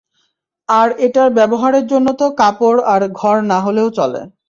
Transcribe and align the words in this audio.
আর 0.69 0.89
এটার 0.99 1.29
ব্যবহারের 1.37 1.85
জন্য 1.87 2.07
তো 2.19 2.25
কাপড় 2.39 2.79
আর 2.93 3.01
ঘর 3.19 3.37
না 3.51 3.57
হলেও 3.65 3.87
চলে। 3.97 4.21